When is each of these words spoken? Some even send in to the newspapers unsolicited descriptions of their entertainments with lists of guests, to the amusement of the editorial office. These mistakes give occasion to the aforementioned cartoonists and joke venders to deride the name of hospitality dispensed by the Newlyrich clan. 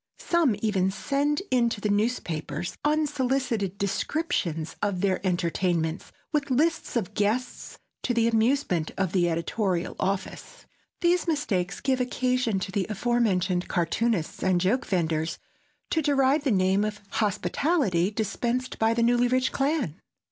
Some 0.17 0.55
even 0.63 0.89
send 0.89 1.43
in 1.51 1.69
to 1.69 1.79
the 1.79 1.87
newspapers 1.89 2.75
unsolicited 2.83 3.77
descriptions 3.77 4.75
of 4.81 5.01
their 5.01 5.21
entertainments 5.23 6.11
with 6.31 6.49
lists 6.49 6.95
of 6.95 7.13
guests, 7.13 7.77
to 8.01 8.11
the 8.11 8.27
amusement 8.27 8.89
of 8.97 9.11
the 9.11 9.29
editorial 9.29 9.95
office. 9.99 10.65
These 11.01 11.27
mistakes 11.27 11.81
give 11.81 12.01
occasion 12.01 12.57
to 12.61 12.71
the 12.71 12.87
aforementioned 12.89 13.67
cartoonists 13.67 14.41
and 14.41 14.59
joke 14.59 14.87
venders 14.87 15.37
to 15.91 16.01
deride 16.01 16.45
the 16.45 16.51
name 16.51 16.83
of 16.83 17.01
hospitality 17.11 18.09
dispensed 18.09 18.79
by 18.79 18.95
the 18.95 19.03
Newlyrich 19.03 19.51
clan. 19.51 20.01